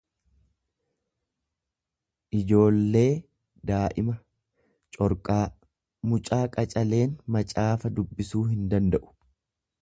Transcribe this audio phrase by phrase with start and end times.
[2.39, 3.11] ijoolleee
[3.73, 4.15] daa'ima,
[4.97, 5.45] corqaa;
[6.15, 9.15] Mucaa qacaleen macaafa dubbisuu hindanda'u.